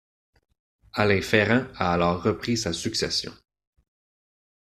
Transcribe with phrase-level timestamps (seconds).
[0.93, 3.31] Alain Ferrand a alors repris sa succession.